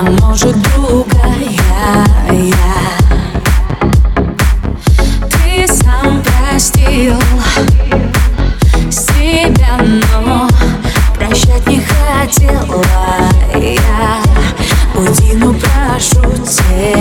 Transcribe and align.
а 0.00 0.10
может 0.22 0.56
другая? 0.62 2.06
Я 2.30 2.56
Ты 5.28 5.66
сам 5.68 6.22
простил 6.22 7.20
себя, 8.90 9.78
но 10.16 10.48
прощать 11.16 11.66
не 11.66 11.80
хотела 11.80 12.82
я. 13.54 14.22
Уйди, 14.94 15.34
прошу 15.60 16.22
тебя. 16.46 17.00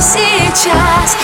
Сейчас 0.00 1.16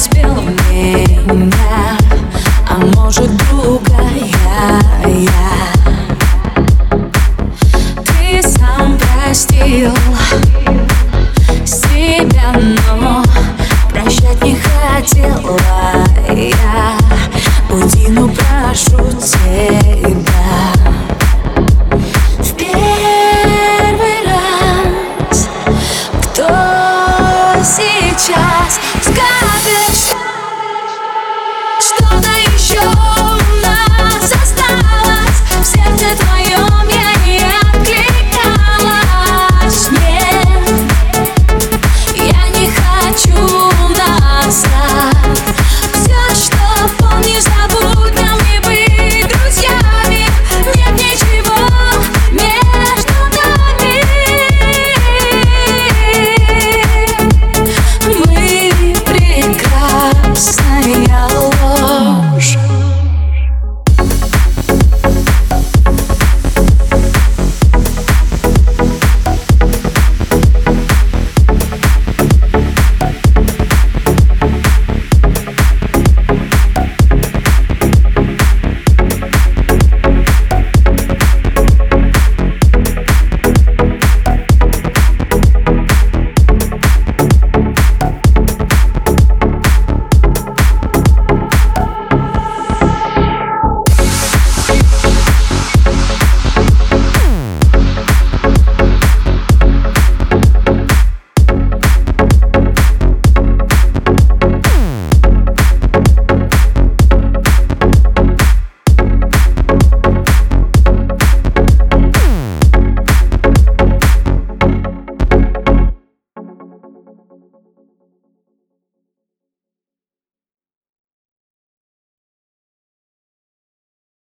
spill 0.00 0.39